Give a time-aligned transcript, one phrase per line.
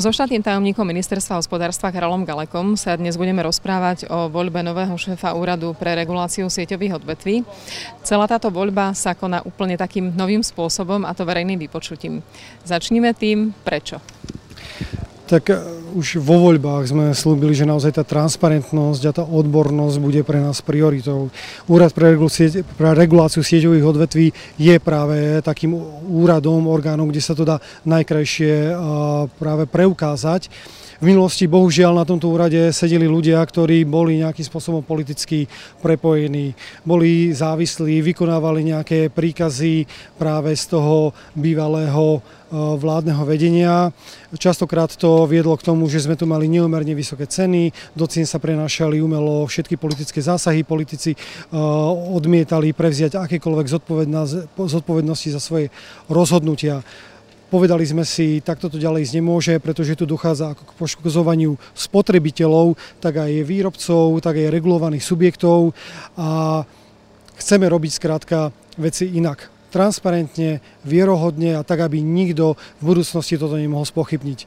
[0.00, 5.36] So štátnym tajomníkom ministerstva hospodárstva Karolom Galekom sa dnes budeme rozprávať o voľbe nového šéfa
[5.36, 7.44] úradu pre reguláciu sieťových odvetví.
[8.00, 12.24] Celá táto voľba sa koná úplne takým novým spôsobom a to verejným vypočutím.
[12.64, 14.00] Začníme tým, prečo
[15.30, 15.62] tak e,
[15.94, 20.58] už vo voľbách sme slúbili, že naozaj tá transparentnosť a tá odbornosť bude pre nás
[20.58, 21.30] prioritou.
[21.70, 22.18] Úrad pre
[22.98, 25.78] reguláciu sieťových odvetví je práve takým
[26.10, 28.74] úradom, orgánom, kde sa to dá najkrajšie
[29.38, 30.50] práve preukázať.
[31.00, 35.48] V minulosti bohužiaľ na tomto úrade sedeli ľudia, ktorí boli nejakým spôsobom politicky
[35.80, 36.52] prepojení,
[36.84, 39.88] boli závislí, vykonávali nejaké príkazy
[40.20, 43.96] práve z toho bývalého e, vládneho vedenia.
[44.36, 48.36] Častokrát to viedlo k tomu, že sme tu mali neumerne vysoké ceny, do cien sa
[48.36, 51.18] prenášali umelo všetky politické zásahy, politici e,
[52.12, 53.72] odmietali prevziať akékoľvek
[54.52, 55.72] zodpovednosti za svoje
[56.12, 56.84] rozhodnutia.
[57.50, 62.78] Povedali sme si, takto to ďalej ísť nemôže, pretože tu dochádza ako k poškozovaniu spotrebiteľov,
[63.02, 65.74] tak aj výrobcov, tak aj regulovaných subjektov
[66.14, 66.62] a
[67.42, 69.50] chceme robiť skrátka veci inak.
[69.74, 74.46] Transparentne, vierohodne a tak, aby nikto v budúcnosti toto nemohol spochybniť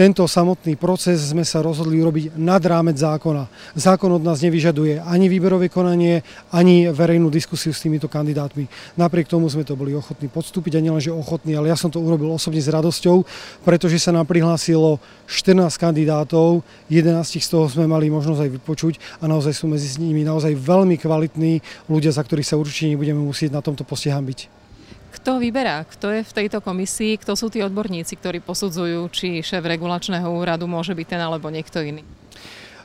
[0.00, 3.52] tento samotný proces sme sa rozhodli urobiť nad rámec zákona.
[3.76, 8.64] Zákon od nás nevyžaduje ani výberové konanie, ani verejnú diskusiu s týmito kandidátmi.
[8.96, 12.32] Napriek tomu sme to boli ochotní podstúpiť a nielenže ochotní, ale ja som to urobil
[12.32, 13.28] osobne s radosťou,
[13.60, 19.28] pretože sa nám prihlásilo 14 kandidátov, 11 z toho sme mali možnosť aj vypočuť a
[19.28, 21.60] naozaj sú medzi nimi naozaj veľmi kvalitní
[21.92, 24.59] ľudia, za ktorých sa určite nebudeme musieť na tomto poste hambiť.
[25.20, 25.84] Kto vyberá?
[25.84, 27.20] Kto je v tejto komisii?
[27.20, 31.84] Kto sú tí odborníci, ktorí posudzujú, či šéf regulačného úradu môže byť ten alebo niekto
[31.84, 32.00] iný?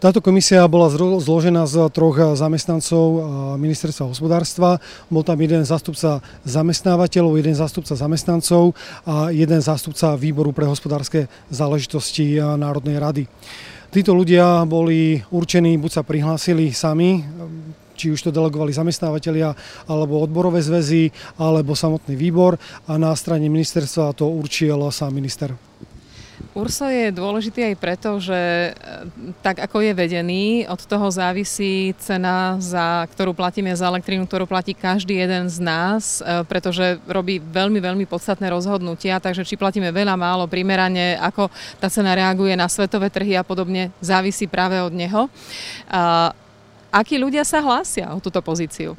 [0.00, 0.88] Táto komisia bola
[1.20, 3.04] zložená z troch zamestnancov
[3.60, 4.80] ministerstva hospodárstva.
[5.12, 8.72] Bol tam jeden zástupca zamestnávateľov, jeden zástupca zamestnancov
[9.04, 13.24] a jeden zástupca výboru pre hospodárske záležitosti Národnej rady.
[13.90, 17.26] Títo ľudia boli určení, buď sa prihlásili sami,
[18.00, 19.52] či už to delegovali zamestnávateľia,
[19.84, 22.56] alebo odborové zväzy, alebo samotný výbor
[22.88, 25.52] a na strane ministerstva to určil sám minister.
[26.50, 28.70] URSO je dôležitý aj preto, že e,
[29.38, 34.74] tak ako je vedený, od toho závisí cena, za ktorú platíme za elektrínu, ktorú platí
[34.74, 40.18] každý jeden z nás, e, pretože robí veľmi, veľmi podstatné rozhodnutia, takže či platíme veľa,
[40.18, 45.30] málo, primerane, ako tá cena reaguje na svetové trhy a podobne, závisí práve od neho.
[46.90, 48.98] Akí ľudia sa hlásia o túto pozíciu?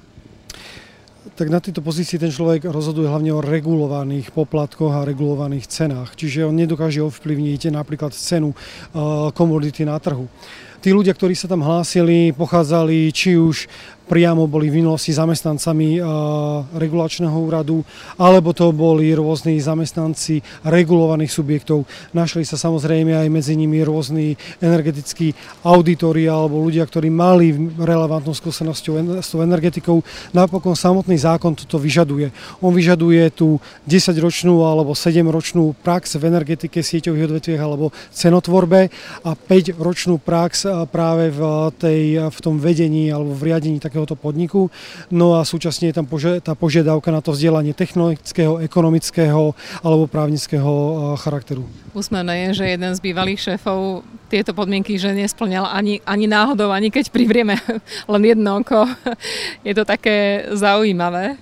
[1.38, 6.14] tak na tejto pozícii ten človek rozhoduje hlavne o regulovaných poplatkoch a regulovaných cenách.
[6.18, 10.30] Čiže on nedokáže ovplyvniť napríklad cenu uh, komodity na trhu.
[10.82, 13.70] Tí ľudia, ktorí sa tam hlásili, pochádzali či už
[14.12, 16.04] priamo boli v minulosti zamestnancami eh,
[16.76, 17.80] regulačného úradu,
[18.20, 21.88] alebo to boli rôzni zamestnanci regulovaných subjektov.
[22.12, 25.32] Našli sa samozrejme aj medzi nimi rôzni energetickí
[25.64, 28.84] auditori alebo ľudia, ktorí mali relevantnú skúsenosť
[29.24, 30.04] s tou energetikou.
[30.36, 32.36] Napokon samotný zákon toto vyžaduje.
[32.60, 38.92] On vyžaduje tú 10-ročnú alebo 7-ročnú prax v energetike, sieťových odvetviach alebo cenotvorbe
[39.24, 44.18] a 5-ročnú prax eh, práve v, tej, v tom vedení alebo v riadení takého takéhoto
[44.18, 44.74] podniku.
[45.14, 46.10] No a súčasne je tam
[46.42, 49.54] tá požiadavka na to vzdelanie technologického, ekonomického
[49.86, 51.64] alebo právnického eh, charakteru.
[51.94, 56.90] Úsmevné je, že jeden z bývalých šéfov tieto podmienky, že nesplňal ani, ani náhodou, ani
[56.90, 57.62] keď privrieme
[58.14, 58.90] len jedno oko.
[59.62, 61.38] Je to také zaujímavé.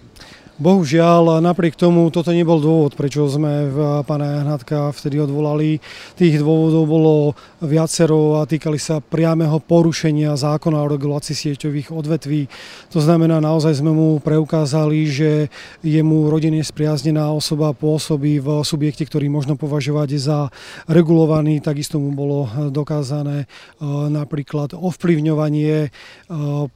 [0.59, 3.71] Bohužiaľ, napriek tomu toto nebol dôvod, prečo sme
[4.03, 5.79] pána Hnatka vtedy odvolali.
[6.19, 7.15] Tých dôvodov bolo
[7.63, 12.51] viacero a týkali sa priameho porušenia zákona o regulácii sieťových odvetví.
[12.91, 15.47] To znamená, naozaj sme mu preukázali, že
[15.79, 20.51] je mu rodine spriaznená osoba pôsobí v subjekte, ktorý možno považovať za
[20.91, 21.63] regulovaný.
[21.63, 23.47] Takisto mu bolo dokázané
[23.79, 25.89] e, napríklad ovplyvňovanie e,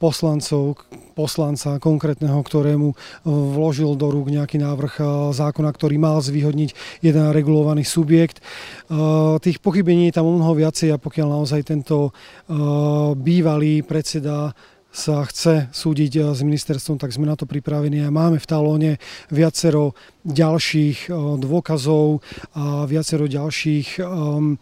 [0.00, 2.96] poslancov, poslanca konkrétneho, ktorému
[3.28, 8.38] vložil vložil do rúk nejaký návrh eh, zákona, ktorý mal zvýhodniť jeden regulovaný subjekt.
[8.38, 8.94] Eh,
[9.42, 12.54] tých pochybení je tam o mnoho viacej a pokiaľ naozaj tento eh,
[13.18, 14.54] bývalý predseda
[14.94, 19.98] sa chce súdiť s ministerstvom, tak sme na to pripravení a máme v talóne viacero
[20.22, 21.10] ďalších
[21.42, 22.22] dôkazov
[22.54, 24.54] a viacero ďalších um,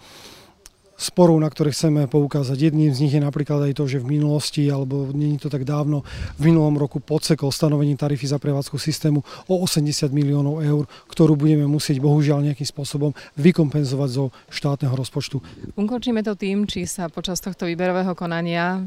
[1.02, 2.70] sporov, na ktoré chceme poukázať.
[2.70, 6.06] Jedným z nich je napríklad aj to, že v minulosti, alebo je to tak dávno,
[6.38, 11.66] v minulom roku podsekol stanovení tarify za prevádzku systému o 80 miliónov eur, ktorú budeme
[11.66, 15.42] musieť bohužiaľ nejakým spôsobom vykompenzovať zo štátneho rozpočtu.
[15.74, 18.78] Ukončíme to tým, či sa počas tohto výberového konania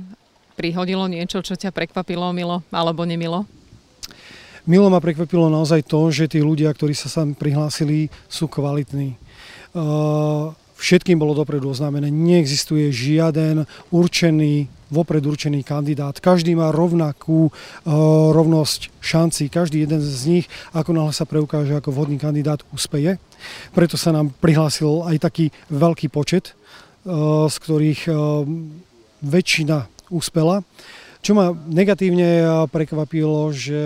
[0.55, 3.43] prihodilo niečo, čo ťa prekvapilo, milo alebo nemilo?
[4.65, 9.13] Milo ma prekvapilo naozaj to, že tí ľudia, ktorí sa sem prihlásili, sú kvalitní.
[9.75, 16.19] Uh, všetkým bolo dopredu oznámené, neexistuje žiaden určený, vopred určený kandidát.
[16.19, 17.51] Každý má rovnakú uh,
[18.35, 20.45] rovnosť šanci, každý jeden z nich,
[20.75, 23.17] ako náhle sa preukáže ako vhodný kandidát, úspeje.
[23.73, 26.53] Preto sa nám prihlásil aj taký veľký počet,
[27.07, 28.45] uh, z ktorých uh,
[29.25, 30.61] väčšina úspela.
[31.25, 33.81] Čo ma negatívne prekvapilo, že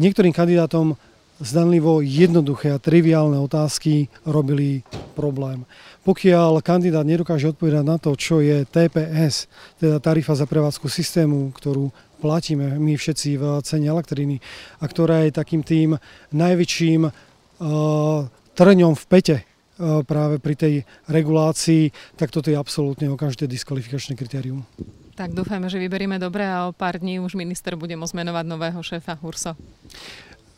[0.00, 0.96] niektorým kandidátom
[1.38, 4.82] zdanlivo jednoduché a triviálne otázky robili
[5.14, 5.62] problém.
[6.02, 9.46] Pokiaľ kandidát nedokáže odpovedať na to, čo je TPS,
[9.78, 14.42] teda tarifa za prevádzku systému, ktorú platíme my všetci v cene elektriny
[14.82, 15.94] a ktorá je takým tým
[16.34, 17.12] najväčším uh,
[18.58, 20.74] trňom v pete uh, práve pri tej
[21.06, 24.66] regulácii, tak toto je absolútne okamžite diskvalifikačné kritérium.
[25.18, 28.78] Tak dúfajme, že vyberieme dobre a o pár dní už minister bude môcť menovať nového
[28.78, 29.58] šéfa Hurso.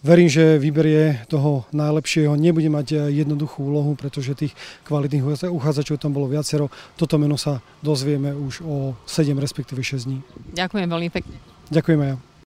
[0.00, 2.32] Verím, že vyberie toho najlepšieho.
[2.32, 4.56] Nebude mať eh, jednoduchú úlohu, pretože tých
[4.88, 6.72] kvalitných uchádzačov tam bolo viacero.
[6.96, 10.18] Toto meno sa dozvieme už o 7, respektíve 6 dní.
[10.56, 11.36] Ďakujem veľmi pekne.
[11.68, 12.29] Ďakujem aj ja.